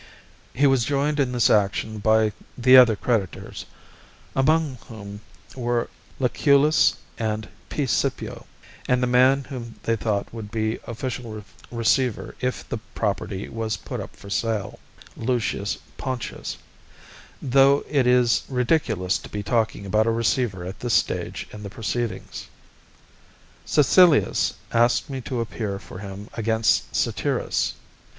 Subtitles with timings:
[0.55, 3.67] He was joined in this action by the other creditors,
[4.35, 5.21] among whom
[5.55, 7.85] were Lucullus and P.
[7.85, 8.47] Scipio,
[8.89, 13.99] and the man whom they thought would be official receiver if the property was put
[13.99, 14.79] up for sale,
[15.15, 16.57] Lucius Pontius;
[17.39, 21.69] though it is ridiculous to be talking about a receiver at this stage in the
[21.69, 22.47] proceedings.
[23.67, 27.75] Caecilius asked me to appear for him against Satyrus.